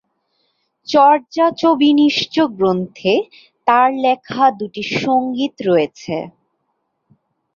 [0.87, 3.13] চর্যাচর্যবিনিশ্চয় গ্রন্থে
[3.67, 6.15] তার লেখা দুইটি সঙ্গীত রয়েছে।